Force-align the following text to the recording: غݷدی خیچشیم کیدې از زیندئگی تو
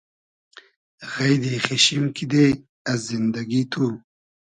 غݷدی 1.11 1.55
خیچشیم 1.65 2.03
کیدې 2.15 2.45
از 2.91 2.99
زیندئگی 3.07 3.61
تو 3.71 3.85